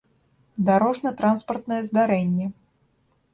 [0.69, 2.47] дарожна-транспартнае здарэнне